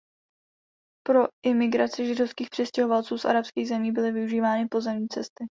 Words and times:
Pro 1.07 1.27
imigraci 1.45 2.05
židovských 2.05 2.49
přistěhovalců 2.49 3.17
z 3.17 3.25
arabských 3.25 3.67
zemí 3.67 3.91
byly 3.91 4.11
využívány 4.11 4.67
pozemní 4.67 5.07
cesty. 5.07 5.45